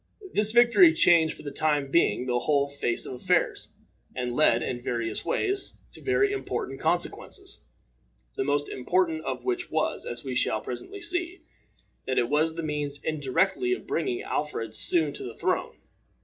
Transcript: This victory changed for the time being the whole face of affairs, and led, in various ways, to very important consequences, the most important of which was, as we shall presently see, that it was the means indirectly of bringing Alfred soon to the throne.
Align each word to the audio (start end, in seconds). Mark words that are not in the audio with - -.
This 0.33 0.51
victory 0.51 0.93
changed 0.95 1.37
for 1.37 1.43
the 1.43 1.51
time 1.51 1.91
being 1.91 2.25
the 2.25 2.39
whole 2.39 2.67
face 2.67 3.05
of 3.05 3.13
affairs, 3.13 3.69
and 4.15 4.33
led, 4.35 4.63
in 4.63 4.81
various 4.81 5.23
ways, 5.23 5.73
to 5.91 6.01
very 6.01 6.31
important 6.31 6.79
consequences, 6.79 7.61
the 8.35 8.43
most 8.43 8.67
important 8.67 9.23
of 9.25 9.43
which 9.43 9.69
was, 9.69 10.07
as 10.07 10.23
we 10.23 10.33
shall 10.33 10.59
presently 10.59 11.01
see, 11.01 11.41
that 12.07 12.17
it 12.17 12.31
was 12.31 12.55
the 12.55 12.63
means 12.63 12.99
indirectly 13.03 13.73
of 13.73 13.85
bringing 13.85 14.23
Alfred 14.23 14.73
soon 14.73 15.13
to 15.13 15.23
the 15.23 15.35
throne. 15.35 15.75